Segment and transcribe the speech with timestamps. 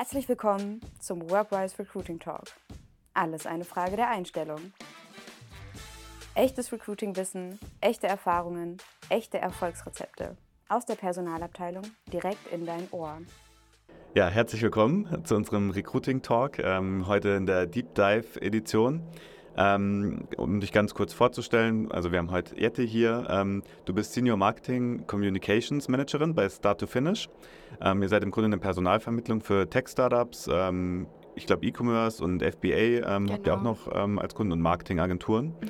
[0.00, 2.44] Herzlich willkommen zum Workwise Recruiting Talk.
[3.12, 4.72] Alles eine Frage der Einstellung.
[6.34, 8.78] Echtes Recruiting-Wissen, echte Erfahrungen,
[9.10, 10.38] echte Erfolgsrezepte
[10.70, 13.18] aus der Personalabteilung direkt in dein Ohr.
[14.14, 19.02] Ja, herzlich willkommen zu unserem Recruiting Talk, ähm, heute in der Deep Dive Edition.
[19.56, 23.26] Ähm, um dich ganz kurz vorzustellen, also wir haben heute Jette hier.
[23.28, 27.28] Ähm, du bist Senior Marketing Communications Managerin bei Start to Finish.
[27.80, 30.48] Ähm, ihr seid im Grunde eine Personalvermittlung für Tech-Startups.
[31.36, 33.32] Ich glaube E-Commerce und FBA genau.
[33.32, 33.76] habt ihr auch genau.
[33.86, 35.54] noch als Kunden und Marketingagenturen.
[35.60, 35.68] Mhm.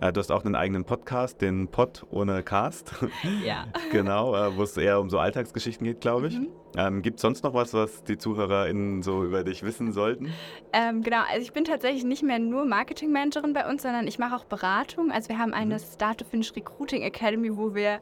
[0.00, 2.94] Äh, du hast auch einen eigenen Podcast, den Pod ohne Cast.
[3.44, 3.66] Ja.
[3.92, 6.38] genau, äh, wo es eher um so Alltagsgeschichten geht, glaube ich.
[6.38, 6.48] Mhm.
[6.76, 10.32] Ähm, Gibt es sonst noch was, was die ZuhörerInnen so über dich wissen sollten?
[10.72, 14.36] Ähm, genau, also ich bin tatsächlich nicht mehr nur Marketingmanagerin bei uns, sondern ich mache
[14.36, 15.10] auch Beratung.
[15.10, 15.80] Also wir haben eine mhm.
[15.80, 18.00] Start to Finish Recruiting Academy, wo wir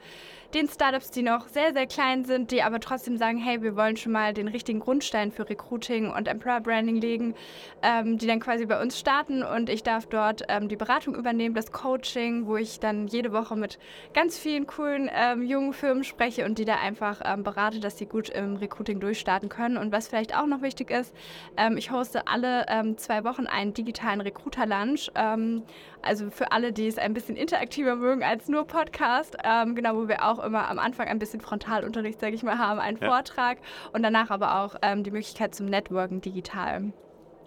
[0.55, 3.97] den Startups, die noch sehr, sehr klein sind, die aber trotzdem sagen, hey, wir wollen
[3.97, 7.35] schon mal den richtigen Grundstein für Recruiting und Employer Branding legen,
[7.83, 11.55] ähm, die dann quasi bei uns starten und ich darf dort ähm, die Beratung übernehmen,
[11.55, 13.79] das Coaching, wo ich dann jede Woche mit
[14.13, 18.07] ganz vielen coolen ähm, jungen Firmen spreche und die da einfach ähm, berate, dass sie
[18.07, 19.77] gut im Recruiting durchstarten können.
[19.77, 21.15] Und was vielleicht auch noch wichtig ist,
[21.57, 25.13] ähm, ich hoste alle ähm, zwei Wochen einen digitalen Recruiter-Lunch.
[25.15, 25.63] Ähm,
[26.03, 30.09] also für alle, die es ein bisschen interaktiver mögen als nur Podcast, ähm, genau, wo
[30.09, 33.07] wir auch immer am Anfang ein bisschen Frontalunterricht, sage ich mal, haben, einen ja.
[33.07, 33.59] Vortrag
[33.93, 36.93] und danach aber auch die Möglichkeit zum Networken digital.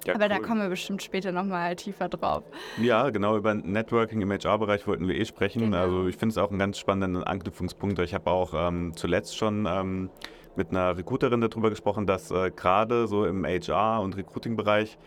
[0.05, 0.29] Ja, Aber cool.
[0.29, 2.43] da kommen wir bestimmt später nochmal tiefer drauf.
[2.81, 5.61] Ja, genau, über Networking im HR-Bereich wollten wir eh sprechen.
[5.61, 5.77] Genau.
[5.77, 7.99] Also ich finde es auch einen ganz spannenden Anknüpfungspunkt.
[7.99, 10.09] Ich habe auch ähm, zuletzt schon ähm,
[10.55, 14.97] mit einer Recruiterin darüber gesprochen, dass äh, gerade so im HR- und Recruiting-Bereich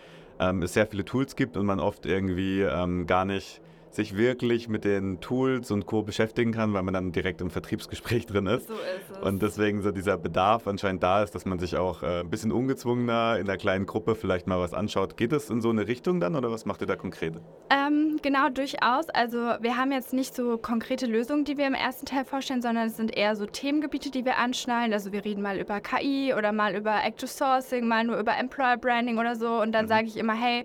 [0.40, 3.60] ähm, es sehr viele Tools gibt und man oft irgendwie ähm, gar nicht
[3.94, 6.02] sich wirklich mit den Tools und Co.
[6.02, 8.68] beschäftigen kann, weil man dann direkt im Vertriebsgespräch drin ist.
[8.68, 9.18] So ist es.
[9.18, 12.52] Und deswegen so dieser Bedarf anscheinend da ist, dass man sich auch äh, ein bisschen
[12.52, 15.16] ungezwungener in der kleinen Gruppe vielleicht mal was anschaut.
[15.16, 17.34] Geht es in so eine Richtung dann oder was macht ihr da konkret?
[17.70, 19.08] Ähm, genau, durchaus.
[19.10, 22.86] Also wir haben jetzt nicht so konkrete Lösungen, die wir im ersten Teil vorstellen, sondern
[22.86, 24.92] es sind eher so Themengebiete, die wir anschnallen.
[24.92, 28.78] Also wir reden mal über KI oder mal über Active Sourcing, mal nur über Employer
[28.78, 29.60] Branding oder so.
[29.60, 29.88] Und dann mhm.
[29.90, 30.64] sage ich immer, hey,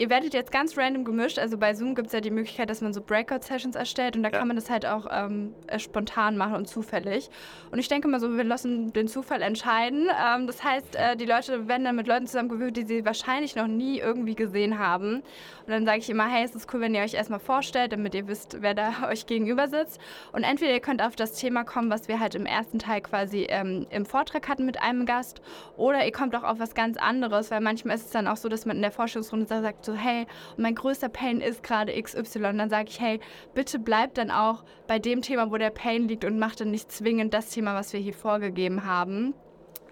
[0.00, 1.38] Ihr werdet jetzt ganz random gemischt.
[1.38, 4.30] Also bei Zoom gibt es ja die Möglichkeit, dass man so Breakout-Sessions erstellt und da
[4.30, 4.38] ja.
[4.38, 7.28] kann man das halt auch ähm, äh, spontan machen und zufällig.
[7.70, 10.08] Und ich denke mal so, wir lassen den Zufall entscheiden.
[10.08, 13.66] Ähm, das heißt, äh, die Leute werden dann mit Leuten zusammengewürgt, die sie wahrscheinlich noch
[13.66, 15.16] nie irgendwie gesehen haben.
[15.16, 18.14] Und dann sage ich immer, hey, es ist cool, wenn ihr euch erstmal vorstellt, damit
[18.14, 20.00] ihr wisst, wer da euch gegenüber sitzt.
[20.32, 23.48] Und entweder ihr könnt auf das Thema kommen, was wir halt im ersten Teil quasi
[23.50, 25.42] ähm, im Vortrag hatten mit einem Gast,
[25.76, 28.48] oder ihr kommt auch auf was ganz anderes, weil manchmal ist es dann auch so,
[28.48, 32.70] dass man in der Vorstellungsrunde sagt, so, hey, mein größter Pain ist gerade XY, dann
[32.70, 33.20] sage ich, hey,
[33.54, 36.90] bitte bleib dann auch bei dem Thema, wo der Pain liegt und mach dann nicht
[36.90, 39.34] zwingend das Thema, was wir hier vorgegeben haben.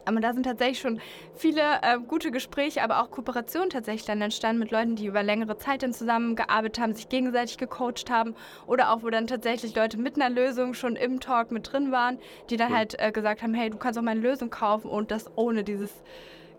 [0.08, 1.00] Aber da sind tatsächlich schon
[1.34, 5.58] viele äh, gute Gespräche, aber auch Kooperationen tatsächlich dann entstanden mit Leuten, die über längere
[5.58, 8.34] Zeit dann zusammengearbeitet haben, sich gegenseitig gecoacht haben
[8.66, 12.18] oder auch, wo dann tatsächlich Leute mit einer Lösung schon im Talk mit drin waren,
[12.48, 12.76] die dann cool.
[12.78, 15.92] halt äh, gesagt haben, hey, du kannst auch meine Lösung kaufen und das ohne dieses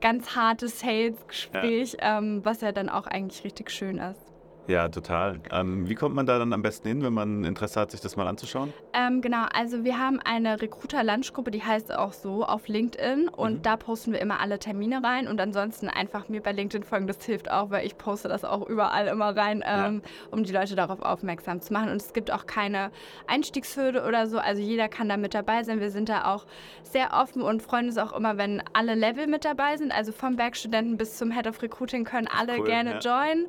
[0.01, 2.19] ganz hartes Sales-Gespräch, ja.
[2.19, 4.19] Ähm, was ja dann auch eigentlich richtig schön ist.
[4.69, 5.39] Ja, total.
[5.51, 8.15] Ähm, wie kommt man da dann am besten hin, wenn man Interesse hat, sich das
[8.15, 8.71] mal anzuschauen?
[8.93, 13.61] Ähm, genau, also wir haben eine Recruiter-Lunchgruppe, die heißt auch so auf LinkedIn und mhm.
[13.63, 17.25] da posten wir immer alle Termine rein und ansonsten einfach mir bei LinkedIn folgen, das
[17.25, 20.11] hilft auch, weil ich poste das auch überall immer rein, ähm, ja.
[20.29, 21.89] um die Leute darauf aufmerksam zu machen.
[21.89, 22.91] Und es gibt auch keine
[23.25, 25.79] Einstiegshürde oder so, also jeder kann da mit dabei sein.
[25.79, 26.45] Wir sind da auch
[26.83, 30.37] sehr offen und freuen uns auch immer, wenn alle Level mit dabei sind, also vom
[30.37, 32.99] Werkstudenten bis zum Head of Recruiting können alle cool, gerne ja.
[32.99, 33.47] joinen.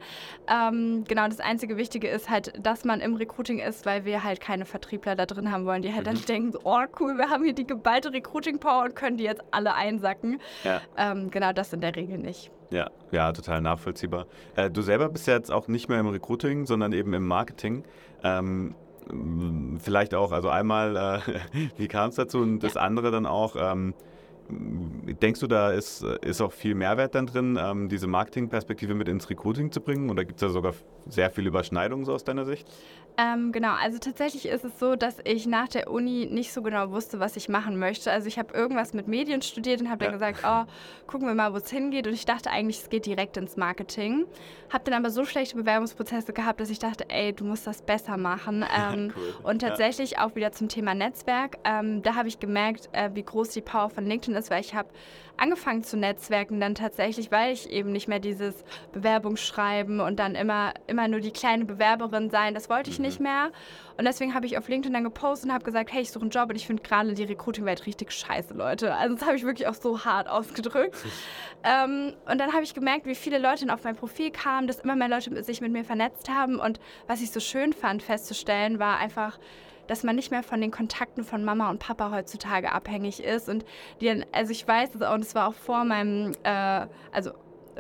[1.11, 4.65] Genau, das einzige Wichtige ist halt, dass man im Recruiting ist, weil wir halt keine
[4.65, 6.15] Vertriebler da drin haben wollen, die halt mhm.
[6.15, 9.75] dann denken, oh cool, wir haben hier die geballte Recruiting-Power und können die jetzt alle
[9.75, 10.41] einsacken.
[10.63, 10.81] Ja.
[10.97, 12.53] Ähm, genau, das in der Regel nicht.
[12.71, 14.27] Ja, ja, total nachvollziehbar.
[14.55, 17.83] Äh, du selber bist ja jetzt auch nicht mehr im Recruiting, sondern eben im Marketing.
[18.23, 18.77] Ähm,
[19.81, 20.97] vielleicht auch, also einmal,
[21.27, 23.95] äh, wie kam es dazu und das andere dann auch, ähm,
[24.51, 29.29] Denkst du, da ist, ist auch viel Mehrwert dann drin, ähm, diese Marketingperspektive mit ins
[29.31, 30.11] Recruiting zu bringen?
[30.11, 30.75] Oder gibt es da sogar
[31.09, 32.67] sehr viele Überschneidungen so aus deiner Sicht?
[33.17, 36.91] Ähm, genau, also tatsächlich ist es so, dass ich nach der Uni nicht so genau
[36.91, 38.11] wusste, was ich machen möchte.
[38.11, 40.11] Also ich habe irgendwas mit Medien studiert und habe ja.
[40.11, 40.71] dann gesagt, oh,
[41.07, 42.07] gucken wir mal, wo es hingeht.
[42.07, 44.27] Und ich dachte eigentlich, es geht direkt ins Marketing.
[44.73, 48.17] Habe dann aber so schlechte Bewerbungsprozesse gehabt, dass ich dachte, ey, du musst das besser
[48.17, 48.65] machen.
[48.81, 49.35] Ähm, cool.
[49.51, 50.25] Und tatsächlich ja.
[50.25, 51.59] auch wieder zum Thema Netzwerk.
[51.65, 54.61] Ähm, da habe ich gemerkt, äh, wie groß die Power von LinkedIn ist ist, weil
[54.61, 54.89] ich habe
[55.41, 60.75] angefangen zu netzwerken dann tatsächlich, weil ich eben nicht mehr dieses Bewerbungsschreiben und dann immer,
[60.87, 63.07] immer nur die kleine Bewerberin sein, das wollte ich mhm.
[63.07, 63.51] nicht mehr.
[63.97, 66.31] Und deswegen habe ich auf LinkedIn dann gepostet und habe gesagt, hey, ich suche einen
[66.31, 68.95] Job und ich finde gerade die Recruiting-Welt richtig scheiße, Leute.
[68.95, 70.97] Also das habe ich wirklich auch so hart ausgedrückt.
[71.65, 74.97] ähm, und dann habe ich gemerkt, wie viele Leute auf mein Profil kamen, dass immer
[74.97, 76.59] mehr Leute sich mit mir vernetzt haben.
[76.59, 79.39] Und was ich so schön fand festzustellen, war einfach,
[79.91, 83.49] dass man nicht mehr von den Kontakten von Mama und Papa heutzutage abhängig ist.
[83.49, 83.65] Und
[84.01, 87.33] die dann, also ich weiß und es war auch vor meinem, äh, also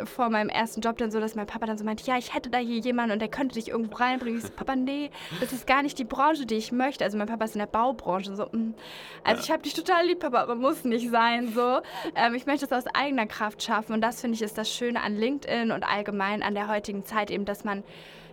[0.04, 2.50] vor meinem ersten Job dann so, dass mein Papa dann so meinte, ja, ich hätte
[2.50, 4.40] da hier jemanden und der könnte dich irgendwo reinbringen.
[4.40, 5.10] Ich so, Papa, nee,
[5.40, 7.04] das ist gar nicht die Branche, die ich möchte.
[7.04, 8.46] Also mein Papa ist in der Baubranche so.
[8.46, 8.74] Mm.
[9.22, 9.44] Also ja.
[9.44, 11.80] ich habe dich total lieb, Papa, aber muss nicht sein so.
[12.16, 15.00] Ähm, ich möchte es aus eigener Kraft schaffen und das finde ich ist das Schöne
[15.00, 17.84] an LinkedIn und allgemein an der heutigen Zeit eben, dass man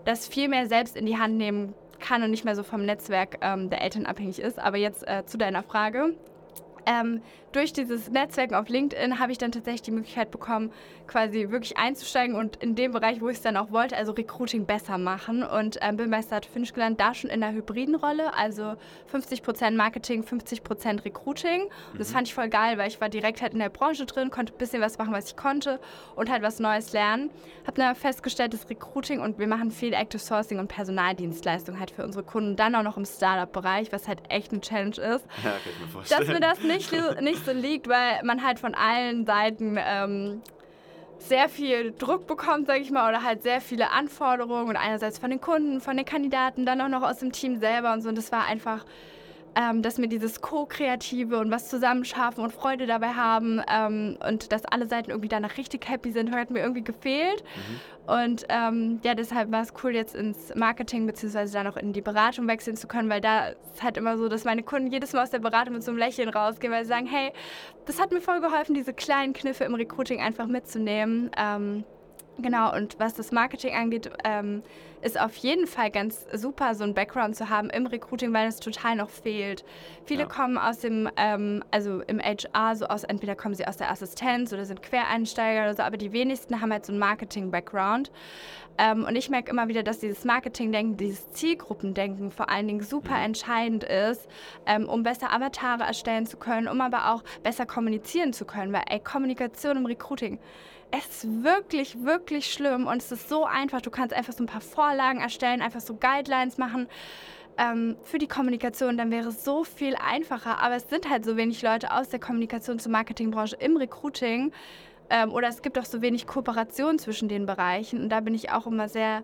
[0.03, 1.86] das viel mehr selbst in die Hand nehmen kann
[2.23, 4.59] und nicht mehr so vom Netzwerk ähm, der Eltern abhängig ist.
[4.59, 6.13] Aber jetzt äh, zu deiner Frage.
[6.87, 10.71] Ähm, durch dieses Netzwerken auf LinkedIn habe ich dann tatsächlich die Möglichkeit bekommen,
[11.07, 14.65] quasi wirklich einzusteigen und in dem Bereich, wo ich es dann auch wollte, also Recruiting
[14.65, 15.43] besser machen.
[15.43, 18.75] Und ähm, bin bei Start Finish gelandet, da schon in der hybriden Rolle, also
[19.11, 21.63] 50% Marketing, 50% Recruiting.
[21.91, 22.13] Und das mhm.
[22.13, 24.57] fand ich voll geil, weil ich war direkt halt in der Branche drin, konnte ein
[24.57, 25.79] bisschen was machen, was ich konnte
[26.15, 27.31] und halt was Neues lernen.
[27.65, 32.03] Habe dann festgestellt, dass Recruiting und wir machen viel Active Sourcing und Personaldienstleistung halt für
[32.03, 35.25] unsere Kunden, dann auch noch im Startup-Bereich, was halt echt eine Challenge ist.
[35.43, 36.19] Ja, kann ich mir vorstellen.
[36.19, 36.76] Dass mir das nicht,
[37.21, 40.41] nicht so liegt, weil man halt von allen Seiten ähm,
[41.19, 45.29] sehr viel Druck bekommt, sage ich mal, oder halt sehr viele Anforderungen und einerseits von
[45.29, 48.09] den Kunden, von den Kandidaten, dann auch noch aus dem Team selber und so.
[48.09, 48.85] Und das war einfach
[49.57, 54.51] ähm, dass wir dieses Co-Kreative und was zusammen schaffen und Freude dabei haben ähm, und
[54.51, 57.43] dass alle Seiten irgendwie danach richtig happy sind, hat mir irgendwie gefehlt.
[57.43, 58.13] Mhm.
[58.13, 61.49] Und ähm, ja, deshalb war es cool, jetzt ins Marketing bzw.
[61.51, 64.45] dann auch in die Beratung wechseln zu können, weil da ist halt immer so, dass
[64.45, 67.07] meine Kunden jedes Mal aus der Beratung mit so einem Lächeln rausgehen, weil sie sagen,
[67.07, 67.33] hey,
[67.85, 71.31] das hat mir voll geholfen, diese kleinen Kniffe im Recruiting einfach mitzunehmen.
[71.35, 71.83] Ähm,
[72.39, 74.61] Genau, und was das Marketing angeht, ähm,
[75.01, 78.59] ist auf jeden Fall ganz super, so ein Background zu haben im Recruiting, weil es
[78.59, 79.65] total noch fehlt.
[80.05, 80.27] Viele ja.
[80.27, 84.53] kommen aus dem, ähm, also im HR, so aus, entweder kommen sie aus der Assistenz
[84.53, 88.11] oder sind Quereinsteiger oder so, aber die wenigsten haben halt so einen Marketing-Background.
[88.77, 93.17] Ähm, und ich merke immer wieder, dass dieses Marketing-Denken, dieses Zielgruppendenken vor allen Dingen super
[93.17, 93.25] mhm.
[93.25, 94.27] entscheidend ist,
[94.67, 98.83] ähm, um besser Avatare erstellen zu können, um aber auch besser kommunizieren zu können, weil
[98.89, 100.37] ey, Kommunikation im Recruiting
[100.91, 103.81] es ist wirklich, wirklich schlimm und es ist so einfach.
[103.81, 106.87] Du kannst einfach so ein paar Vorlagen erstellen, einfach so Guidelines machen
[107.57, 108.97] ähm, für die Kommunikation.
[108.97, 110.59] Dann wäre es so viel einfacher.
[110.59, 114.51] Aber es sind halt so wenig Leute aus der Kommunikations- und Marketingbranche im Recruiting.
[115.09, 118.01] Ähm, oder es gibt auch so wenig Kooperation zwischen den Bereichen.
[118.01, 119.23] Und da bin ich auch immer sehr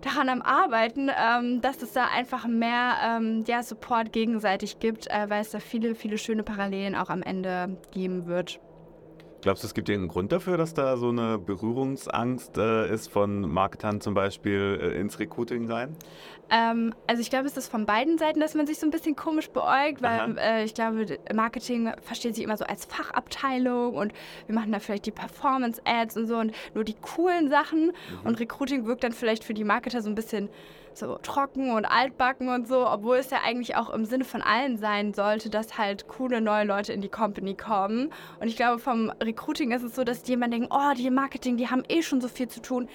[0.00, 5.28] daran am Arbeiten, ähm, dass es da einfach mehr ähm, ja, Support gegenseitig gibt, äh,
[5.28, 8.60] weil es da viele, viele schöne Parallelen auch am Ende geben wird.
[9.42, 13.40] Glaubst du, es gibt irgendeinen Grund dafür, dass da so eine Berührungsangst äh, ist von
[13.40, 15.96] Marketern zum Beispiel äh, ins Recruiting rein?
[16.50, 19.16] Ähm, also ich glaube, es ist von beiden Seiten, dass man sich so ein bisschen
[19.16, 24.12] komisch beäugt, weil äh, ich glaube, Marketing versteht sich immer so als Fachabteilung und
[24.46, 27.92] wir machen da vielleicht die Performance-Ads und so und nur die coolen Sachen mhm.
[28.24, 30.50] und Recruiting wirkt dann vielleicht für die Marketer so ein bisschen
[30.94, 34.76] so trocken und altbacken und so, obwohl es ja eigentlich auch im Sinne von allen
[34.76, 38.12] sein sollte, dass halt coole neue Leute in die Company kommen.
[38.40, 41.56] Und ich glaube, vom Recruiting ist es so, dass die jemand denken, oh, die Marketing,
[41.56, 42.88] die haben eh schon so viel zu tun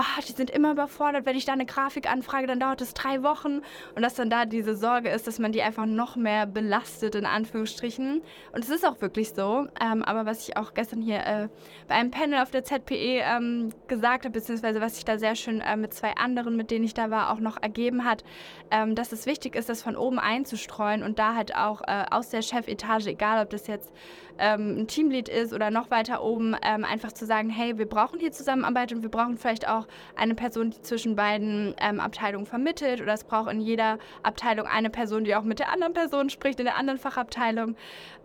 [0.00, 3.22] ach, die sind immer überfordert, wenn ich da eine Grafik anfrage, dann dauert es drei
[3.22, 3.60] Wochen.
[3.94, 7.26] Und dass dann da diese Sorge ist, dass man die einfach noch mehr belastet, in
[7.26, 8.22] Anführungsstrichen.
[8.52, 9.66] Und es ist auch wirklich so.
[9.80, 11.48] Ähm, aber was ich auch gestern hier äh,
[11.88, 15.60] bei einem Panel auf der ZPE ähm, gesagt habe, beziehungsweise was sich da sehr schön
[15.60, 18.24] äh, mit zwei anderen, mit denen ich da war, auch noch ergeben hat,
[18.70, 22.30] ähm, dass es wichtig ist, das von oben einzustreuen und da halt auch äh, aus
[22.30, 23.92] der Chefetage, egal ob das jetzt
[24.40, 28.18] ähm, ein Teamlead ist oder noch weiter oben, ähm, einfach zu sagen, hey, wir brauchen
[28.18, 33.00] hier Zusammenarbeit und wir brauchen vielleicht auch eine Person, die zwischen beiden ähm, Abteilungen vermittelt
[33.00, 36.58] oder es braucht in jeder Abteilung eine Person, die auch mit der anderen Person spricht,
[36.58, 37.76] in der anderen Fachabteilung,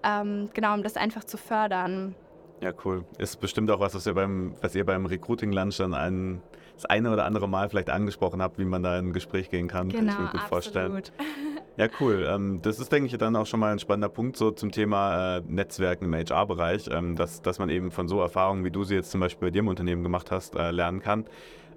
[0.03, 2.15] ähm, genau, um das einfach zu fördern.
[2.61, 3.03] Ja, cool.
[3.17, 6.41] Ist bestimmt auch was, was ihr beim, was ihr beim Recruiting-Lunch dann ein,
[6.75, 9.67] das eine oder andere Mal vielleicht angesprochen habt, wie man da in ein Gespräch gehen
[9.67, 9.89] kann.
[9.89, 10.49] Genau, kann ich mir gut absolut.
[10.49, 11.03] vorstellen.
[11.77, 12.25] Ja, cool.
[12.27, 15.37] Ähm, das ist, denke ich, dann auch schon mal ein spannender Punkt so zum Thema
[15.37, 18.95] äh, Netzwerken im HR-Bereich, ähm, dass, dass man eben von so Erfahrungen, wie du sie
[18.95, 21.25] jetzt zum Beispiel bei dir im Unternehmen gemacht hast, äh, lernen kann.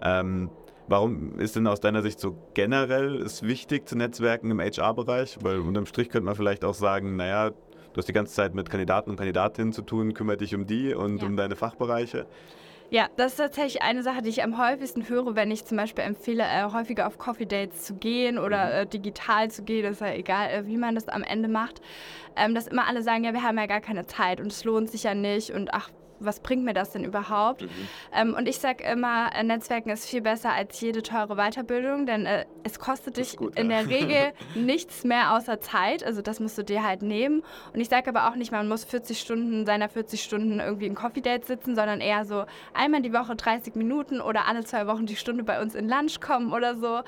[0.01, 0.51] Ähm,
[0.87, 5.39] warum ist denn aus deiner Sicht so generell es wichtig zu Netzwerken im HR-Bereich?
[5.43, 8.71] Weil unterm Strich könnte man vielleicht auch sagen, naja, du hast die ganze Zeit mit
[8.71, 11.27] Kandidaten und Kandidatinnen zu tun, kümmere dich um die und ja.
[11.27, 12.27] um deine Fachbereiche.
[12.91, 16.05] Ja, das ist tatsächlich eine Sache, die ich am häufigsten höre, wenn ich zum Beispiel
[16.05, 18.73] empfehle, äh, häufiger auf Coffee Dates zu gehen oder mhm.
[18.73, 19.83] äh, digital zu gehen.
[19.83, 21.83] Das ist ja egal, äh, wie man das am Ende macht.
[22.35, 24.91] Ähm, dass immer alle sagen, ja, wir haben ja gar keine Zeit und es lohnt
[24.91, 27.63] sich ja nicht und ach, was bringt mir das denn überhaupt?
[27.63, 27.69] Mhm.
[28.15, 32.27] Ähm, und ich sage immer, äh, Netzwerken ist viel besser als jede teure Weiterbildung, denn
[32.27, 33.83] äh, es kostet dich gut, in ja.
[33.83, 36.05] der Regel nichts mehr außer Zeit.
[36.05, 37.43] Also das musst du dir halt nehmen.
[37.73, 40.95] Und ich sage aber auch nicht, man muss 40 Stunden seiner 40 Stunden irgendwie in
[40.95, 42.45] Coffee Date sitzen, sondern eher so
[42.75, 46.21] einmal die Woche 30 Minuten oder alle zwei Wochen die Stunde bei uns in Lunch
[46.21, 47.01] kommen oder so.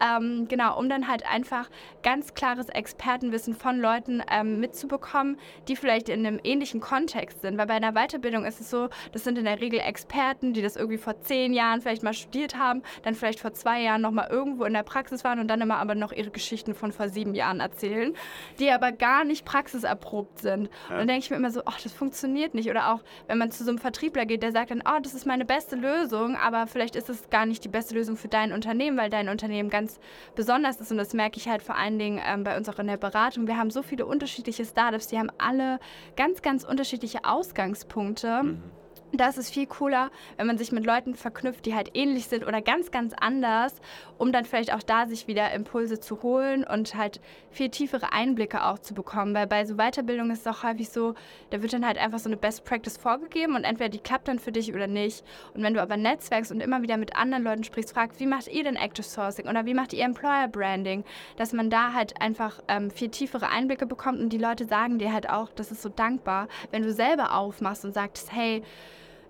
[0.00, 1.68] Ähm, genau, um dann halt einfach
[2.02, 7.58] ganz klares Expertenwissen von Leuten ähm, mitzubekommen, die vielleicht in einem ähnlichen Kontext sind.
[7.58, 10.62] Weil bei einer Weiterbildung ist ist es so, das sind in der Regel Experten, die
[10.62, 14.10] das irgendwie vor zehn Jahren vielleicht mal studiert haben, dann vielleicht vor zwei Jahren noch
[14.10, 17.08] mal irgendwo in der Praxis waren und dann immer aber noch ihre Geschichten von vor
[17.08, 18.14] sieben Jahren erzählen,
[18.58, 20.70] die aber gar nicht praxiserprobt sind.
[20.88, 20.94] Ja.
[20.94, 22.70] Und dann denke ich mir immer so, ach, das funktioniert nicht.
[22.70, 25.26] Oder auch, wenn man zu so einem Vertriebler geht, der sagt dann, oh, das ist
[25.26, 28.96] meine beste Lösung, aber vielleicht ist es gar nicht die beste Lösung für dein Unternehmen,
[28.96, 29.98] weil dein Unternehmen ganz
[30.34, 30.90] besonders ist.
[30.90, 33.46] Und das merke ich halt vor allen Dingen ähm, bei uns auch in der Beratung.
[33.46, 35.78] Wir haben so viele unterschiedliche Startups, die haben alle
[36.16, 38.45] ganz, ganz unterschiedliche Ausgangspunkte.
[38.46, 38.85] Mhm.
[39.12, 42.60] Das ist viel cooler, wenn man sich mit Leuten verknüpft, die halt ähnlich sind oder
[42.60, 43.74] ganz, ganz anders,
[44.18, 47.20] um dann vielleicht auch da sich wieder Impulse zu holen und halt
[47.50, 49.32] viel tiefere Einblicke auch zu bekommen.
[49.32, 51.14] Weil bei so Weiterbildung ist es auch häufig so,
[51.50, 54.40] da wird dann halt einfach so eine Best Practice vorgegeben und entweder die klappt dann
[54.40, 55.24] für dich oder nicht.
[55.54, 58.48] Und wenn du aber netzwerkst und immer wieder mit anderen Leuten sprichst, fragst, wie macht
[58.48, 61.04] ihr denn Active Sourcing oder wie macht ihr Employer Branding,
[61.36, 65.12] dass man da halt einfach ähm, viel tiefere Einblicke bekommt und die Leute sagen dir
[65.12, 68.62] halt auch, das ist so dankbar, wenn du selber aufmachst und sagst, hey,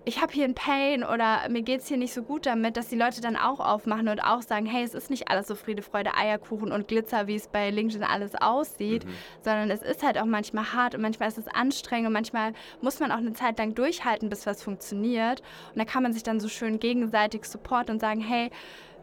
[0.07, 2.87] ich habe hier ein Pain oder mir geht es hier nicht so gut damit, dass
[2.87, 5.81] die Leute dann auch aufmachen und auch sagen, hey, es ist nicht alles so Friede,
[5.81, 9.09] Freude, Eierkuchen und Glitzer, wie es bei LinkedIn alles aussieht, mhm.
[9.41, 13.01] sondern es ist halt auch manchmal hart und manchmal ist es anstrengend und manchmal muss
[13.01, 15.41] man auch eine Zeit lang durchhalten, bis was funktioniert.
[15.73, 18.49] Und da kann man sich dann so schön gegenseitig supporten und sagen, hey,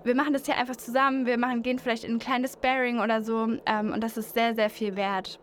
[0.04, 3.22] wir machen das hier einfach zusammen, wir machen, gehen vielleicht in ein kleines Sparing oder
[3.22, 5.38] so ähm, und das ist sehr, sehr viel wert.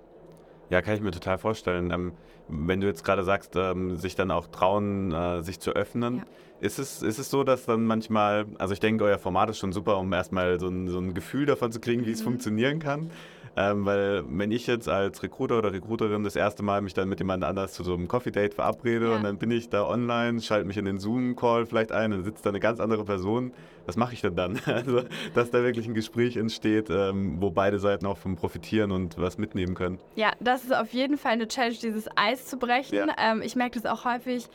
[0.71, 1.91] Ja, kann ich mir total vorstellen.
[1.91, 2.13] Ähm,
[2.51, 6.23] wenn du jetzt gerade sagst, ähm, sich dann auch trauen, äh, sich zu öffnen, ja.
[6.59, 9.71] ist, es, ist es so, dass dann manchmal, also ich denke, euer Format ist schon
[9.71, 12.13] super, um erstmal so ein, so ein Gefühl davon zu kriegen, wie mhm.
[12.13, 13.11] es funktionieren kann.
[13.57, 17.19] Ähm, weil wenn ich jetzt als Recruiter oder Recruiterin das erste Mal mich dann mit
[17.19, 19.15] jemand anders zu so einem Coffee-Date verabrede ja.
[19.15, 22.45] und dann bin ich da online, schalte mich in den Zoom-Call vielleicht ein, dann sitzt
[22.45, 23.51] da eine ganz andere Person.
[23.85, 24.59] Was mache ich denn dann?
[24.71, 29.17] Also, dass da wirklich ein Gespräch entsteht, ähm, wo beide Seiten auch von profitieren und
[29.17, 29.99] was mitnehmen können.
[30.15, 32.95] Ja, das ist auf jeden Fall eine Challenge, dieses Eis zu brechen.
[32.95, 33.07] Ja.
[33.17, 34.47] Ähm, ich merke das auch häufig,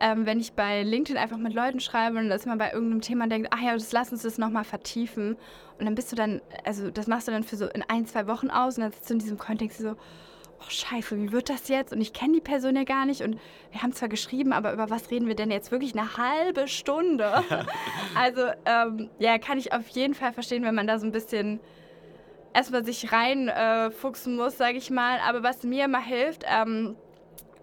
[0.00, 3.28] ähm, wenn ich bei LinkedIn einfach mit Leuten schreibe und dass man bei irgendeinem Thema
[3.28, 5.36] denkt, ach ja, das lass uns das nochmal vertiefen.
[5.78, 8.26] Und dann bist du dann, also das machst du dann für so in ein, zwei
[8.26, 9.96] Wochen aus und dann sitzt du in diesem Kontext so,
[10.62, 11.92] oh scheiße, wie wird das jetzt?
[11.92, 13.38] Und ich kenne die Person ja gar nicht und
[13.70, 17.42] wir haben zwar geschrieben, aber über was reden wir denn jetzt wirklich eine halbe Stunde?
[18.14, 21.60] also ähm, ja, kann ich auf jeden Fall verstehen, wenn man da so ein bisschen
[22.54, 25.18] erstmal sich reinfuchsen äh, muss, sage ich mal.
[25.26, 26.96] Aber was mir immer hilft, ähm,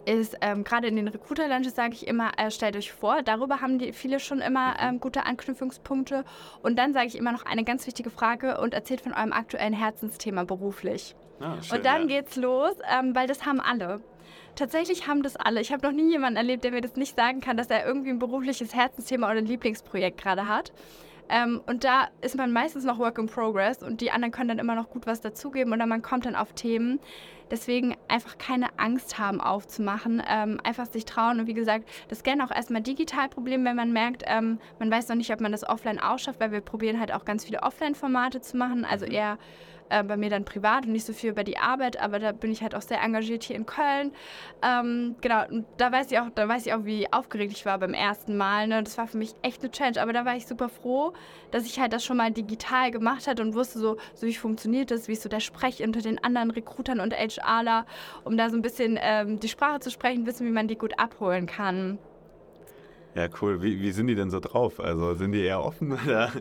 [0.05, 3.77] ist, ähm, gerade in den Recruiter-Lunches sage ich immer, äh, stellt euch vor, darüber haben
[3.77, 4.77] die viele schon immer mhm.
[4.81, 6.23] ähm, gute Anknüpfungspunkte.
[6.63, 9.73] Und dann sage ich immer noch eine ganz wichtige Frage und erzählt von eurem aktuellen
[9.73, 11.15] Herzensthema beruflich.
[11.39, 12.19] Ah, schön, und dann ja.
[12.19, 14.01] geht's los, ähm, weil das haben alle.
[14.55, 15.61] Tatsächlich haben das alle.
[15.61, 18.09] Ich habe noch nie jemanden erlebt, der mir das nicht sagen kann, dass er irgendwie
[18.09, 20.73] ein berufliches Herzensthema oder ein Lieblingsprojekt gerade hat.
[21.29, 24.59] Ähm, und da ist man meistens noch Work in Progress und die anderen können dann
[24.59, 26.99] immer noch gut was dazugeben oder man kommt dann auf Themen.
[27.51, 32.43] Deswegen einfach keine Angst haben aufzumachen, ähm, einfach sich trauen und wie gesagt, das gerne
[32.43, 35.67] auch erstmal digital probieren, wenn man merkt, ähm, man weiß noch nicht, ob man das
[35.67, 39.11] offline ausschafft, weil wir probieren halt auch ganz viele Offline-Formate zu machen, also mhm.
[39.11, 39.37] eher
[39.89, 42.51] äh, bei mir dann privat und nicht so viel über die Arbeit, aber da bin
[42.51, 44.11] ich halt auch sehr engagiert hier in Köln.
[44.61, 47.77] Ähm, genau, und da weiß ich auch, da weiß ich auch, wie aufgeregt ich war
[47.77, 48.67] beim ersten Mal.
[48.67, 48.83] Ne?
[48.83, 51.13] Das war für mich echt eine Challenge, aber da war ich super froh,
[51.51, 54.91] dass ich halt das schon mal digital gemacht hatte und wusste so, so wie funktioniert
[54.91, 57.85] das, wie ist so der Sprech unter den anderen Rekrutern und HRler,
[58.23, 60.97] um da so ein bisschen ähm, die Sprache zu sprechen, wissen, wie man die gut
[60.99, 61.97] abholen kann.
[63.15, 63.61] Ja, cool.
[63.61, 64.79] Wie, wie sind die denn so drauf?
[64.79, 66.31] Also sind die eher offen oder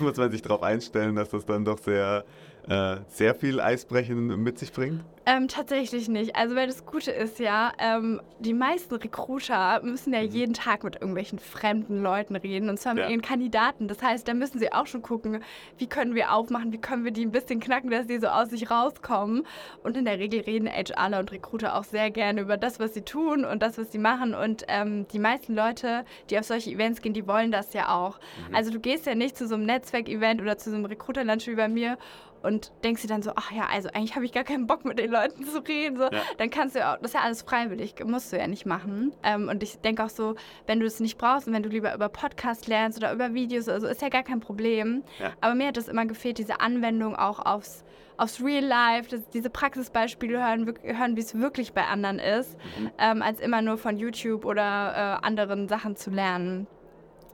[0.00, 2.24] muss man sich darauf einstellen, dass das dann doch sehr
[2.68, 5.02] äh, sehr viel Eisbrechen mit sich bringt?
[5.30, 6.36] Ähm, tatsächlich nicht.
[6.36, 10.30] Also, weil das Gute ist ja, ähm, die meisten Recruiter müssen ja mhm.
[10.30, 13.10] jeden Tag mit irgendwelchen fremden Leuten reden und zwar mit ja.
[13.10, 13.88] ihren Kandidaten.
[13.88, 15.42] Das heißt, da müssen sie auch schon gucken,
[15.76, 18.48] wie können wir aufmachen, wie können wir die ein bisschen knacken, dass die so aus
[18.48, 19.46] sich rauskommen.
[19.82, 23.02] Und in der Regel reden HRler und Recruiter auch sehr gerne über das, was sie
[23.02, 24.34] tun und das, was sie machen.
[24.34, 28.18] Und ähm, die meisten Leute, die auf solche Events gehen, die wollen das ja auch.
[28.48, 28.54] Mhm.
[28.54, 31.54] Also, du gehst ja nicht zu so einem Netzwerkevent oder zu so einem Recruiter-Lunch wie
[31.54, 31.98] bei mir
[32.42, 34.98] und denkst dir dann so, ach ja, also eigentlich habe ich gar keinen Bock mit
[34.98, 36.22] den Leuten zu reden, so, ja.
[36.38, 39.12] dann kannst du ja auch, das ist ja alles freiwillig, musst du ja nicht machen.
[39.22, 40.34] Ähm, und ich denke auch so,
[40.66, 43.68] wenn du es nicht brauchst und wenn du lieber über Podcast lernst oder über Videos,
[43.68, 45.02] also ist ja gar kein Problem.
[45.18, 45.32] Ja.
[45.40, 47.84] Aber mir hat es immer gefehlt, diese Anwendung auch aufs,
[48.16, 52.90] aufs Real Life, das, diese Praxisbeispiele hören, hören wie es wirklich bei anderen ist, mhm.
[52.98, 56.66] ähm, als immer nur von YouTube oder äh, anderen Sachen zu lernen.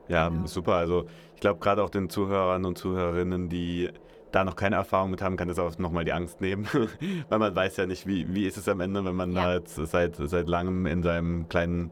[0.09, 0.47] Ja, ja.
[0.47, 0.75] super.
[0.75, 3.91] Also ich glaube gerade auch den Zuhörern und Zuhörerinnen, die
[4.35, 6.67] da noch keine Erfahrung mit haben, kann das auch nochmal die Angst nehmen,
[7.29, 9.43] weil man weiß ja nicht, wie, wie ist es am Ende, wenn man ja.
[9.43, 11.91] halt seit, seit langem in seinem kleinen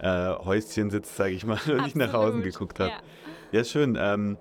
[0.00, 2.90] äh, Häuschen sitzt, sage ich mal, und nicht nach außen geguckt hat.
[2.90, 3.96] Ja, ja schön.
[3.98, 4.36] Ähm,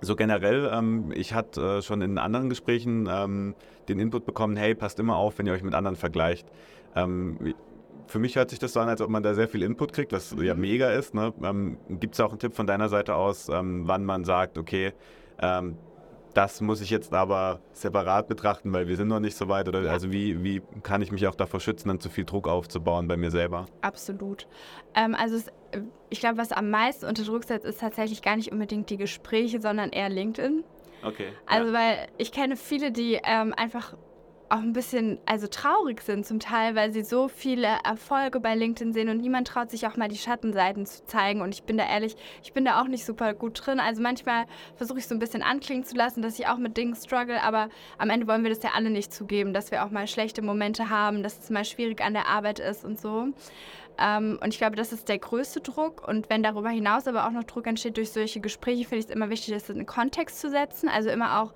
[0.00, 3.54] so generell, ähm, ich hatte äh, schon in anderen Gesprächen ähm,
[3.88, 6.46] den Input bekommen, hey, passt immer auf, wenn ihr euch mit anderen vergleicht.
[6.94, 7.54] Ähm,
[8.06, 10.12] für mich hört sich das so an, als ob man da sehr viel Input kriegt,
[10.12, 10.60] was ja mhm.
[10.60, 11.14] mega ist.
[11.14, 11.32] Ne?
[11.42, 14.92] Ähm, Gibt es auch einen Tipp von deiner Seite aus, ähm, wann man sagt, okay,
[16.38, 19.66] das muss ich jetzt aber separat betrachten, weil wir sind noch nicht so weit?
[19.66, 23.08] Oder also wie, wie kann ich mich auch davor schützen, dann zu viel Druck aufzubauen
[23.08, 23.66] bei mir selber?
[23.80, 24.46] Absolut.
[24.94, 25.50] Ähm, also es,
[26.10, 29.60] ich glaube, was am meisten unter Druck setzt, ist tatsächlich gar nicht unbedingt die Gespräche,
[29.60, 30.62] sondern eher LinkedIn.
[31.02, 31.32] Okay.
[31.46, 31.76] Also ja.
[31.76, 33.96] weil ich kenne viele, die ähm, einfach
[34.50, 38.92] auch ein bisschen also traurig sind zum Teil, weil sie so viele Erfolge bei LinkedIn
[38.92, 41.40] sehen und niemand traut sich auch mal die Schattenseiten zu zeigen.
[41.40, 43.80] Und ich bin da ehrlich, ich bin da auch nicht super gut drin.
[43.80, 46.94] Also manchmal versuche ich so ein bisschen anklingen zu lassen, dass ich auch mit Dingen
[46.94, 50.06] struggle, aber am Ende wollen wir das ja alle nicht zugeben, dass wir auch mal
[50.06, 53.28] schlechte Momente haben, dass es mal schwierig an der Arbeit ist und so.
[53.98, 56.06] Ähm, und ich glaube, das ist der größte Druck.
[56.06, 59.10] Und wenn darüber hinaus aber auch noch Druck entsteht durch solche Gespräche, finde ich es
[59.10, 60.88] immer wichtig, das in den Kontext zu setzen.
[60.88, 61.52] Also immer auch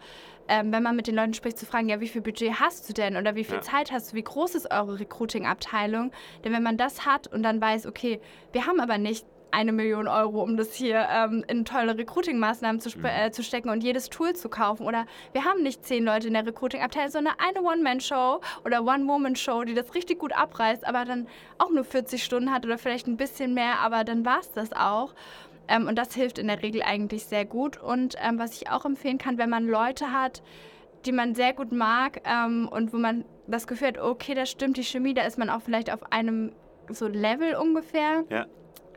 [0.49, 2.93] ähm, wenn man mit den Leuten spricht, zu fragen, ja, wie viel Budget hast du
[2.93, 3.63] denn oder wie viel ja.
[3.63, 6.13] Zeit hast du, wie groß ist eure Recruiting-Abteilung?
[6.45, 8.21] Denn wenn man das hat und dann weiß, okay,
[8.53, 12.99] wir haben aber nicht eine Million Euro, um das hier ähm, in tolle Recruiting-Maßnahmen zu,
[12.99, 13.05] mhm.
[13.05, 14.87] äh, zu, stecken und jedes Tool zu kaufen.
[14.87, 19.75] Oder wir haben nicht zehn Leute in der Recruiting-Abteilung, sondern eine One-Man-Show oder One-Woman-Show, die
[19.75, 23.55] das richtig gut abreißt, aber dann auch nur 40 Stunden hat oder vielleicht ein bisschen
[23.55, 25.15] mehr, aber dann war es das auch.
[25.69, 27.81] Ähm, und das hilft in der Regel eigentlich sehr gut.
[27.81, 30.43] Und ähm, was ich auch empfehlen kann, wenn man Leute hat,
[31.07, 34.77] die man sehr gut mag ähm, und wo man das Gefühl hat, okay, das stimmt,
[34.77, 36.53] die Chemie, da ist man auch vielleicht auf einem
[36.89, 38.25] so Level ungefähr.
[38.29, 38.47] Ja.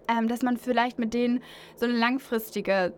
[0.07, 1.41] Ähm, dass man vielleicht mit denen
[1.77, 2.93] so eine langfristige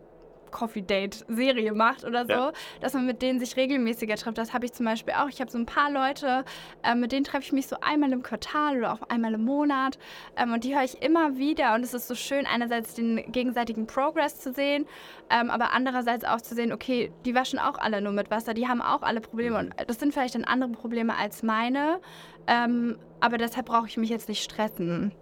[0.50, 2.52] Coffee Date Serie macht oder so, ja.
[2.80, 4.38] dass man mit denen sich regelmäßiger trifft.
[4.38, 5.28] Das habe ich zum Beispiel auch.
[5.28, 6.44] Ich habe so ein paar Leute,
[6.82, 9.98] äh, mit denen treffe ich mich so einmal im Quartal oder auch einmal im Monat
[10.36, 13.86] ähm, und die höre ich immer wieder und es ist so schön, einerseits den gegenseitigen
[13.86, 14.86] Progress zu sehen,
[15.30, 18.68] ähm, aber andererseits auch zu sehen, okay, die waschen auch alle nur mit Wasser, die
[18.68, 22.00] haben auch alle Probleme und das sind vielleicht dann andere Probleme als meine,
[22.46, 25.12] ähm, aber deshalb brauche ich mich jetzt nicht stressen.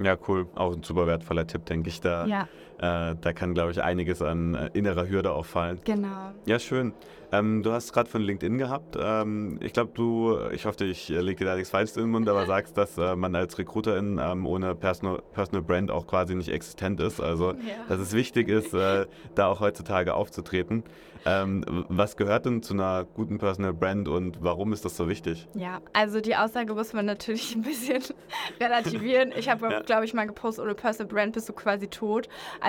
[0.00, 0.46] Ja, cool.
[0.54, 2.00] Auch ein super wertvoller Tipp, denke ich.
[2.00, 2.48] Da, ja.
[2.78, 5.80] Äh, da kann, glaube ich, einiges an äh, innerer Hürde auffallen.
[5.84, 6.32] Genau.
[6.46, 6.92] Ja, schön.
[7.30, 8.96] Ähm, du hast gerade von LinkedIn gehabt.
[8.98, 12.10] Ähm, ich glaube, du, ich hoffe, ich äh, lege dir da nichts Falsches in den
[12.10, 16.34] Mund, aber sagst, dass äh, man als Recruiterin ähm, ohne Personal, Personal Brand auch quasi
[16.34, 17.20] nicht existent ist.
[17.20, 17.56] Also, ja.
[17.88, 20.84] dass es wichtig ist, äh, da auch heutzutage aufzutreten.
[21.26, 25.48] Ähm, was gehört denn zu einer guten Personal Brand und warum ist das so wichtig?
[25.54, 28.02] Ja, also die Aussage muss man natürlich ein bisschen
[28.60, 29.32] relativieren.
[29.36, 29.80] Ich habe, ja.
[29.80, 32.28] glaube ich, mal gepostet, ohne Personal Brand bist du quasi tot.
[32.60, 32.67] Also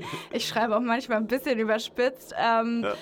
[0.32, 2.34] ich schreibe auch manchmal ein bisschen überspitzt.
[2.38, 2.94] Ähm, ja.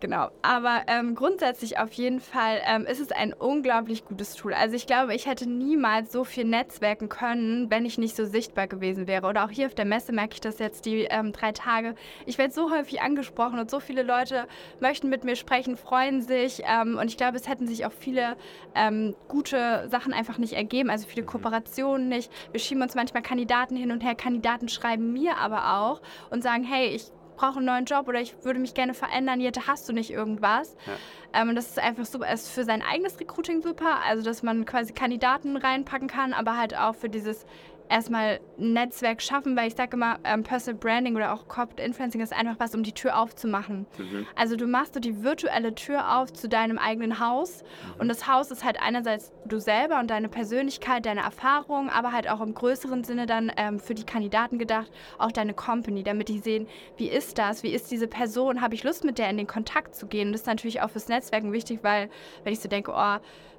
[0.00, 4.54] Genau, aber ähm, grundsätzlich auf jeden Fall ähm, ist es ein unglaublich gutes Tool.
[4.54, 8.68] Also ich glaube, ich hätte niemals so viel netzwerken können, wenn ich nicht so sichtbar
[8.68, 9.26] gewesen wäre.
[9.26, 11.96] Oder auch hier auf der Messe merke ich das jetzt die ähm, drei Tage.
[12.26, 14.46] Ich werde so häufig angesprochen und so viele Leute
[14.78, 16.62] möchten mit mir sprechen, freuen sich.
[16.64, 18.36] Ähm, und ich glaube, es hätten sich auch viele
[18.76, 21.26] ähm, gute Sachen einfach nicht ergeben, also viele mhm.
[21.26, 22.30] Kooperationen nicht.
[22.52, 24.14] Wir schieben uns manchmal Kandidaten hin und her.
[24.14, 28.34] Kandidaten schreiben mir aber auch und sagen, hey, ich brauche einen neuen Job oder ich
[28.44, 30.76] würde mich gerne verändern, Jette, hast du nicht irgendwas?
[30.86, 31.40] Ja.
[31.40, 34.92] Ähm, das ist einfach super, ist für sein eigenes Recruiting super, also dass man quasi
[34.92, 37.46] Kandidaten reinpacken kann, aber halt auch für dieses
[37.88, 42.20] erstmal ein Netzwerk schaffen, weil ich sage immer, ähm, Personal Branding oder auch Corporate Influencing
[42.20, 43.86] ist einfach was, um die Tür aufzumachen.
[43.98, 44.26] Mhm.
[44.36, 48.00] Also du machst so die virtuelle Tür auf zu deinem eigenen Haus mhm.
[48.00, 52.28] und das Haus ist halt einerseits du selber und deine Persönlichkeit, deine Erfahrungen, aber halt
[52.28, 56.38] auch im größeren Sinne dann ähm, für die Kandidaten gedacht, auch deine Company, damit die
[56.38, 59.46] sehen, wie ist das, wie ist diese Person, habe ich Lust mit der in den
[59.46, 60.28] Kontakt zu gehen.
[60.28, 62.10] Und das ist natürlich auch fürs Netzwerken wichtig, weil
[62.44, 63.16] wenn ich so denke, oh,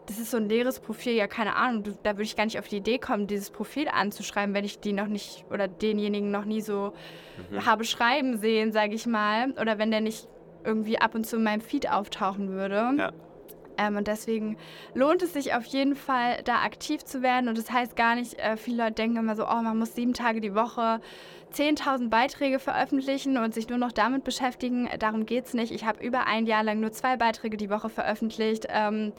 [0.09, 2.67] das ist so ein leeres Profil, ja, keine Ahnung, da würde ich gar nicht auf
[2.67, 6.61] die Idee kommen, dieses Profil anzuschreiben, wenn ich die noch nicht oder denjenigen noch nie
[6.61, 6.93] so
[7.51, 7.63] mhm.
[7.63, 9.51] habe schreiben sehen, sage ich mal.
[9.61, 10.27] Oder wenn der nicht
[10.63, 12.91] irgendwie ab und zu in meinem Feed auftauchen würde.
[12.97, 13.11] Ja.
[13.77, 14.57] Ähm, und deswegen
[14.95, 17.47] lohnt es sich auf jeden Fall, da aktiv zu werden.
[17.47, 20.13] Und das heißt gar nicht, äh, viele Leute denken immer so, oh, man muss sieben
[20.13, 21.01] Tage die Woche
[21.53, 24.89] 10.000 Beiträge veröffentlichen und sich nur noch damit beschäftigen.
[24.99, 25.71] Darum geht es nicht.
[25.71, 28.65] Ich habe über ein Jahr lang nur zwei Beiträge die Woche veröffentlicht.
[28.69, 29.13] Ähm,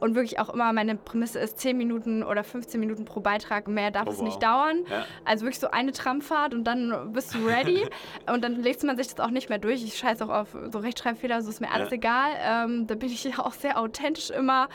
[0.00, 3.68] und wirklich auch immer meine Prämisse ist 10 Minuten oder 15 Minuten pro Beitrag.
[3.68, 4.24] Mehr darf oh, es wow.
[4.24, 4.84] nicht dauern.
[4.90, 5.04] Ja.
[5.24, 7.86] Also wirklich so eine Tramfahrt und dann bist du ready.
[8.32, 9.82] und dann legt man sich das auch nicht mehr durch.
[9.82, 11.96] Ich scheiße auch auf so Rechtschreibfehler, so ist mir alles ja.
[11.96, 12.30] egal.
[12.40, 14.68] Ähm, da bin ich auch sehr authentisch immer.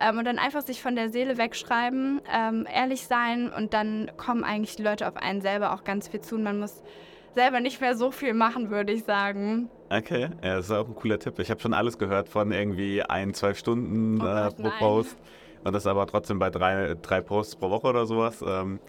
[0.00, 4.44] Ähm, und dann einfach sich von der Seele wegschreiben, ähm, ehrlich sein und dann kommen
[4.44, 6.34] eigentlich die Leute auf einen selber auch ganz viel zu.
[6.34, 6.82] Und man muss
[7.36, 9.68] selber nicht mehr so viel machen, würde ich sagen.
[9.90, 11.38] Okay, ja, das ist auch ein cooler Tipp.
[11.38, 14.72] Ich habe schon alles gehört von irgendwie ein, zwei Stunden oh äh, pro nein.
[14.78, 15.16] Post.
[15.62, 18.42] Und das aber trotzdem bei drei, drei Posts pro Woche oder sowas.
[18.46, 18.80] Ähm,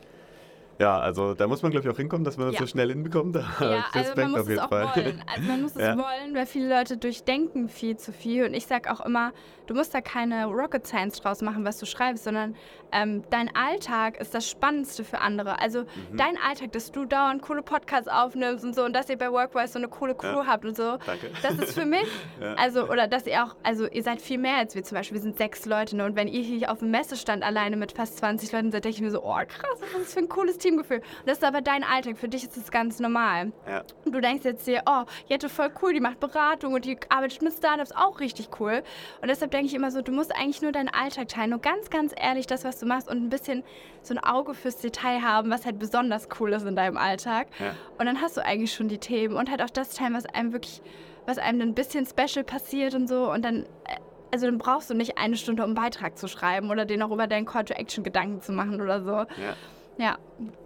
[0.79, 2.61] ja, also da muss man, glaube ich, auch hinkommen, dass man das ja.
[2.61, 3.35] so schnell hinbekommt.
[3.35, 4.95] Ja, also man muss es auch Fall.
[4.95, 5.23] wollen.
[5.33, 5.97] Also man muss es ja.
[5.97, 8.45] wollen, weil viele Leute durchdenken viel zu viel.
[8.45, 9.33] Und ich sage auch immer,
[9.65, 12.55] du musst da keine Rocket Science draus machen, was du schreibst, sondern
[12.91, 15.59] ähm, dein Alltag ist das Spannendste für andere.
[15.59, 16.17] Also mhm.
[16.17, 19.73] dein Alltag, dass du dauernd coole Podcasts aufnimmst und so und dass ihr bei Workwise
[19.73, 20.47] so eine coole Crew ja.
[20.47, 20.97] habt und so.
[21.05, 21.31] Danke.
[21.41, 22.07] Das ist für mich,
[22.57, 25.15] also, oder dass ihr auch, also ihr seid viel mehr als wir zum Beispiel.
[25.15, 26.05] Wir sind sechs Leute ne?
[26.05, 29.01] und wenn ihr hier auf dem Messestand alleine mit fast 20 Leuten seid, denke ich
[29.01, 30.66] mir so, oh krass, was ist das für ein cooles Team.
[30.67, 30.97] Teamgefühl.
[30.97, 32.17] Und das ist aber dein Alltag.
[32.17, 33.51] Für dich ist das ganz normal.
[33.67, 33.83] Ja.
[34.05, 37.41] Und du denkst jetzt dir, oh, Jette voll cool, die macht Beratung und die arbeitet
[37.41, 38.83] mit Startups auch richtig cool.
[39.21, 41.51] Und deshalb denke ich immer so, du musst eigentlich nur deinen Alltag teilen.
[41.51, 43.63] Nur ganz, ganz ehrlich das, was du machst und ein bisschen
[44.01, 47.47] so ein Auge fürs Detail haben, was halt besonders cool ist in deinem Alltag.
[47.59, 47.75] Ja.
[47.97, 50.53] Und dann hast du eigentlich schon die Themen und halt auch das teilen, was einem
[50.53, 50.81] wirklich,
[51.25, 53.31] was einem ein bisschen special passiert und so.
[53.31, 53.97] Und dann äh,
[54.29, 57.11] also dann brauchst du nicht eine Stunde, um einen Beitrag zu schreiben oder den auch
[57.11, 59.11] über deinen Call to Action Gedanken zu machen oder so.
[59.11, 59.55] Ja.
[59.97, 60.17] Ja.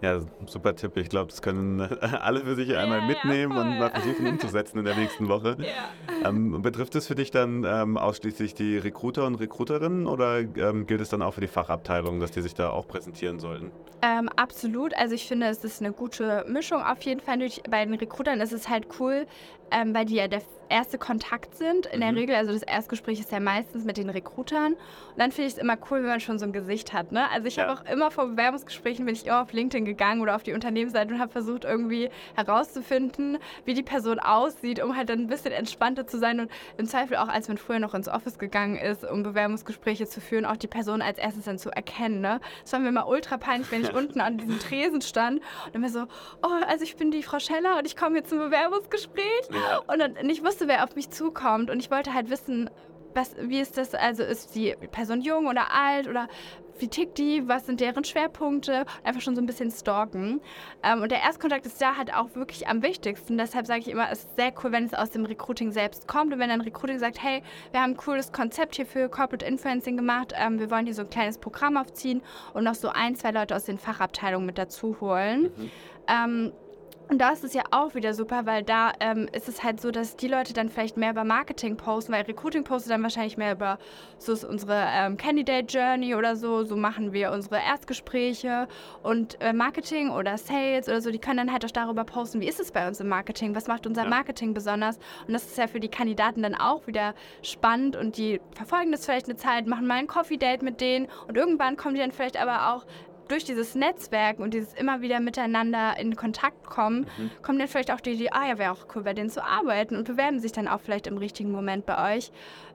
[0.02, 0.96] Ja, super Tipp.
[0.96, 1.80] Ich glaube, das können
[2.20, 5.56] alle für sich einmal ja, mitnehmen ja, und mal versuchen umzusetzen in der nächsten Woche.
[5.72, 6.28] Ja.
[6.28, 11.00] Ähm, betrifft es für dich dann ähm, ausschließlich die Recruiter und Recruiterinnen oder ähm, gilt
[11.00, 13.70] es dann auch für die Fachabteilung, dass die sich da auch präsentieren sollten?
[14.02, 14.94] Ähm, absolut.
[14.94, 17.38] Also ich finde, es ist eine gute Mischung auf jeden Fall.
[17.70, 19.26] Bei den Recruitern ist es halt cool,
[19.70, 22.00] ähm, weil die ja der erste Kontakt sind in mhm.
[22.00, 22.34] der Regel.
[22.34, 24.72] Also das Erstgespräch ist ja meistens mit den Recruitern.
[24.72, 27.12] Und dann finde ich es immer cool, wenn man schon so ein Gesicht hat.
[27.12, 27.30] Ne?
[27.30, 27.66] Also ich ja.
[27.66, 31.12] habe auch immer vor Bewerbungsgesprächen bin ich immer auf LinkedIn gegangen oder auf die Unternehmensseite
[31.12, 36.06] und habe versucht irgendwie herauszufinden, wie die Person aussieht, um halt dann ein bisschen entspannter
[36.06, 39.22] zu sein und im Zweifel auch, als man früher noch ins Office gegangen ist, um
[39.22, 42.20] Bewerbungsgespräche zu führen, auch die Person als erstes dann zu erkennen.
[42.20, 42.40] Ne?
[42.62, 45.82] Das war mir immer ultra peinlich, wenn ich unten an diesem Tresen stand und dann
[45.82, 46.04] mir so,
[46.42, 49.22] oh, also ich bin die Frau Scheller und ich komme jetzt zum Bewerbungsgespräch.
[49.50, 49.82] Ja.
[49.86, 52.70] Und dann nicht wusste, wusste, wer auf mich zukommt und ich wollte halt wissen,
[53.14, 56.28] was, wie ist das, also ist die Person jung oder alt oder
[56.78, 60.40] wie tickt die, was sind deren Schwerpunkte, einfach schon so ein bisschen stalken.
[60.82, 63.36] Ähm, und der Erstkontakt ist da halt auch wirklich am wichtigsten.
[63.36, 66.32] Deshalb sage ich immer, es ist sehr cool, wenn es aus dem Recruiting selbst kommt
[66.32, 69.98] und wenn ein Recruiting sagt, hey, wir haben ein cooles Konzept hier für Corporate Influencing
[69.98, 72.22] gemacht, ähm, wir wollen hier so ein kleines Programm aufziehen
[72.54, 75.52] und noch so ein, zwei Leute aus den Fachabteilungen mit dazu holen.
[75.54, 75.70] Mhm.
[76.08, 76.52] Ähm,
[77.12, 79.90] und da ist es ja auch wieder super, weil da ähm, ist es halt so,
[79.90, 83.52] dass die Leute dann vielleicht mehr über Marketing posten, weil Recruiting postet dann wahrscheinlich mehr
[83.52, 83.78] über
[84.16, 88.66] so ist unsere ähm, Candidate Journey oder so, so machen wir unsere Erstgespräche.
[89.02, 92.48] Und äh, Marketing oder Sales oder so, die können dann halt auch darüber posten, wie
[92.48, 94.08] ist es bei uns im Marketing, was macht unser ja.
[94.08, 94.96] Marketing besonders?
[95.26, 99.04] Und das ist ja für die Kandidaten dann auch wieder spannend und die verfolgen das
[99.04, 102.12] vielleicht eine Zeit, machen mal ein Coffee Date mit denen und irgendwann kommen die dann
[102.12, 102.86] vielleicht aber auch
[103.32, 107.30] durch dieses Netzwerk und dieses immer wieder miteinander in Kontakt kommen, mhm.
[107.42, 109.96] kommt dann vielleicht auch die Idee, ah ja, wäre auch cool, bei denen zu arbeiten
[109.96, 112.30] und bewerben sich dann auch vielleicht im richtigen Moment bei euch.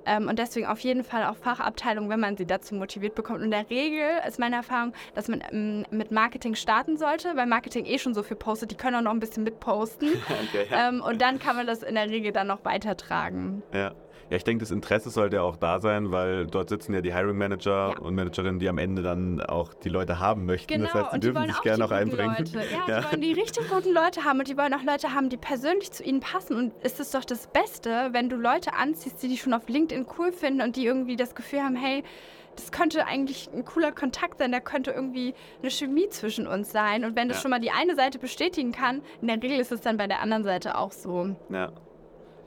[0.08, 3.40] Ähm, und deswegen auf jeden Fall auch Fachabteilung, wenn man sie dazu motiviert bekommt.
[3.40, 7.46] Und in der Regel ist meine Erfahrung, dass man ähm, mit Marketing starten sollte, weil
[7.46, 10.10] Marketing eh schon so viel postet, die können auch noch ein bisschen mitposten.
[10.48, 10.90] okay, ja.
[10.90, 13.62] ähm, und dann kann man das in der Regel dann noch weitertragen.
[13.74, 13.94] Ja.
[14.30, 17.38] Ja, ich denke, das Interesse sollte auch da sein, weil dort sitzen ja die Hiring
[17.38, 18.00] Manager ja.
[18.00, 20.74] und Managerinnen, die am Ende dann auch die Leute haben möchten.
[20.74, 22.36] Genau, das heißt, sie dürfen sich gerne auch einbringen.
[22.38, 22.58] Leute.
[22.58, 25.30] Ja, ja, die wollen die richtig guten Leute haben und die wollen auch Leute haben,
[25.30, 26.58] die persönlich zu ihnen passen.
[26.58, 30.06] Und ist es doch das Beste, wenn du Leute anziehst, die dich schon auf LinkedIn
[30.18, 32.04] cool finden und die irgendwie das Gefühl haben, hey,
[32.58, 37.06] das könnte eigentlich ein cooler Kontakt sein, da könnte irgendwie eine Chemie zwischen uns sein.
[37.06, 37.42] Und wenn das ja.
[37.44, 40.22] schon mal die eine Seite bestätigen kann, in der Regel ist es dann bei der
[40.22, 41.36] anderen Seite auch so.
[41.50, 41.72] Ja,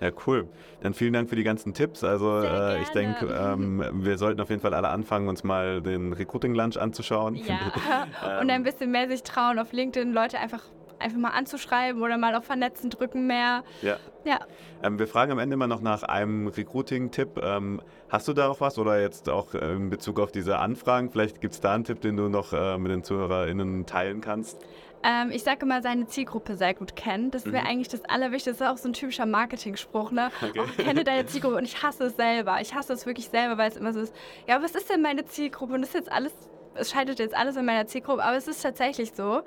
[0.01, 0.49] ja, cool.
[0.81, 2.03] Dann vielen Dank für die ganzen Tipps.
[2.05, 6.13] Also äh, ich denke, ähm, wir sollten auf jeden Fall alle anfangen, uns mal den
[6.13, 7.35] Recruiting Lunch anzuschauen.
[7.35, 8.07] Ja.
[8.41, 10.63] und ein bisschen mehr sich trauen, auf LinkedIn Leute einfach
[11.01, 13.65] einfach mal anzuschreiben oder mal auf Vernetzen drücken mehr.
[13.83, 13.97] Ja.
[14.25, 14.41] Ja.
[14.83, 17.41] Ähm, wir fragen am Ende immer noch nach einem Recruiting-Tipp.
[17.43, 21.11] Ähm, hast du da auch was oder jetzt auch äh, in Bezug auf diese Anfragen?
[21.11, 24.59] Vielleicht gibt es da einen Tipp, den du noch äh, mit den ZuhörerInnen teilen kannst?
[25.03, 27.31] Ähm, ich sage immer, seine Zielgruppe sehr gut kennen.
[27.31, 27.71] Das wäre mhm.
[27.71, 28.51] eigentlich das Allerwichtigste.
[28.51, 30.31] Das ist auch so ein typischer Marketing-Spruch, ne?
[30.43, 30.61] Okay.
[30.61, 32.61] Oh, kenne deine Zielgruppe und ich hasse es selber.
[32.61, 34.15] Ich hasse es wirklich selber, weil es immer so ist,
[34.47, 35.75] ja, was ist denn meine Zielgruppe?
[35.75, 36.33] Und das ist jetzt alles
[36.75, 39.43] es scheitert jetzt alles in meiner Zielgruppe, aber es ist tatsächlich so.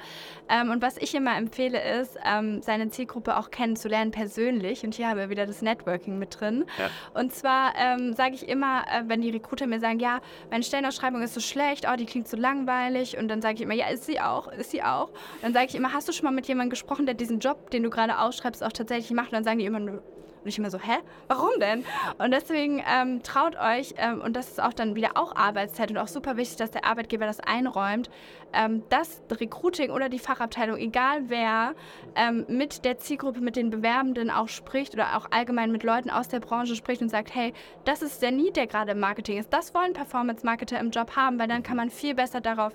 [0.50, 4.84] Ähm, und was ich immer empfehle, ist, ähm, seine Zielgruppe auch kennenzulernen persönlich.
[4.84, 6.66] Und hier haben wir wieder das Networking mit drin.
[6.78, 6.90] Ja.
[7.20, 10.20] Und zwar ähm, sage ich immer, äh, wenn die Recruiter mir sagen, ja,
[10.52, 13.18] meine Stellenausschreibung ist so schlecht, oh, die klingt so langweilig.
[13.18, 15.10] Und dann sage ich immer, ja, ist sie auch, ist sie auch.
[15.10, 17.70] Und dann sage ich immer, hast du schon mal mit jemandem gesprochen, der diesen Job,
[17.72, 19.28] den du gerade ausschreibst, auch tatsächlich macht?
[19.28, 20.02] Und dann sagen die immer,
[20.44, 20.98] und ich immer so, hä?
[21.28, 21.86] Warum denn?
[22.18, 25.98] Und deswegen ähm, traut euch, ähm, und das ist auch dann wieder auch Arbeitszeit und
[25.98, 28.10] auch super wichtig, dass der Arbeitgeber das einräumt,
[28.54, 31.74] ähm, dass Recruiting oder die Fachabteilung, egal wer,
[32.16, 36.28] ähm, mit der Zielgruppe, mit den Bewerbenden auch spricht oder auch allgemein mit Leuten aus
[36.28, 37.54] der Branche spricht und sagt, hey,
[37.86, 39.52] das ist der Need, der gerade im Marketing ist.
[39.52, 42.74] Das wollen Performance-Marketer im Job haben, weil dann kann man viel besser darauf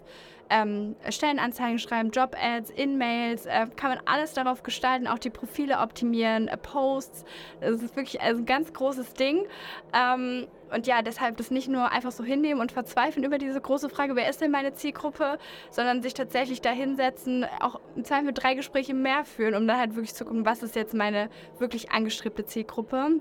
[0.50, 6.48] ähm, Stellenanzeigen schreiben, Job-Ads, In-Mails, äh, kann man alles darauf gestalten, auch die Profile optimieren,
[6.48, 7.24] äh, Posts.
[7.60, 9.46] Das ist wirklich also ein ganz großes Ding.
[9.94, 13.88] Ähm, und ja, deshalb das nicht nur einfach so hinnehmen und verzweifeln über diese große
[13.88, 15.38] Frage, wer ist denn meine Zielgruppe,
[15.70, 19.94] sondern sich tatsächlich da hinsetzen, auch im Zweifel drei Gespräche mehr führen, um dann halt
[19.94, 23.20] wirklich zu gucken, was ist jetzt meine wirklich angestrebte Zielgruppe.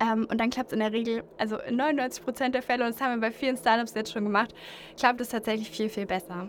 [0.00, 2.94] Ähm, und dann klappt es in der Regel, also in 99 Prozent der Fälle, und
[2.94, 4.54] das haben wir bei vielen Startups jetzt schon gemacht,
[4.98, 6.48] klappt es tatsächlich viel, viel besser.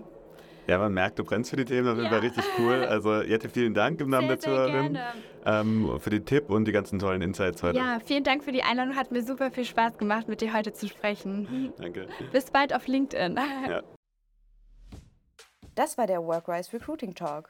[0.68, 2.12] Ja, man merkt, du brennst für die Themen, das ja.
[2.12, 2.84] war richtig cool.
[2.84, 5.00] Also Jette, vielen Dank im Namen sehr, der Zuhörerin
[5.46, 7.78] ähm, für den Tipp und die ganzen tollen Insights heute.
[7.78, 8.98] Ja, vielen Dank für die Einladung.
[8.98, 11.74] Hat mir super viel Spaß gemacht, mit dir heute zu sprechen.
[11.78, 12.08] Danke.
[12.34, 13.40] Bis bald auf LinkedIn.
[13.70, 13.82] Ja.
[15.76, 17.50] Das war der Workrise Recruiting Talk.